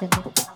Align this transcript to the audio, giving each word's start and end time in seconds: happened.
happened. 0.00 0.55